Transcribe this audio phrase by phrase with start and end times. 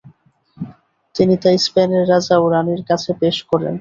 [1.15, 3.69] তিনি তা স্পেনের রাজা ও রাণীর কাছে পেশ করেন।